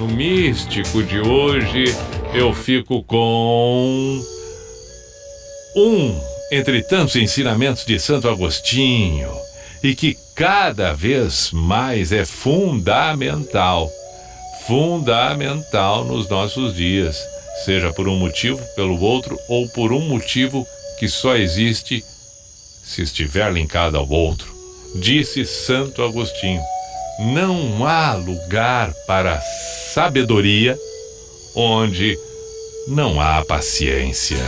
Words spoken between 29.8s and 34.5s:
sabedoria onde não há paciência.